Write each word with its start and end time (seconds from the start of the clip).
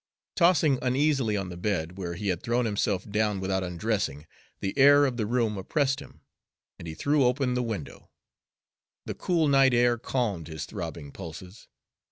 Tossing 0.35 0.79
uneasily 0.81 1.37
on 1.37 1.49
the 1.49 1.57
bed, 1.57 1.95
where 1.95 2.15
he 2.15 2.29
had 2.29 2.41
thrown 2.41 2.65
himself 2.65 3.07
down 3.07 3.39
without 3.39 3.61
undressing, 3.61 4.25
the 4.59 4.75
air 4.75 5.05
of 5.05 5.15
the 5.15 5.27
room 5.27 5.59
oppressed 5.59 5.99
him, 5.99 6.21
and 6.79 6.87
he 6.87 6.95
threw 6.95 7.23
open 7.23 7.53
the 7.53 7.61
window. 7.61 8.09
The 9.05 9.13
cool 9.13 9.47
night 9.47 9.75
air 9.75 9.99
calmed 9.99 10.47
his 10.47 10.65
throbbing 10.65 11.11
pulses. 11.11 11.67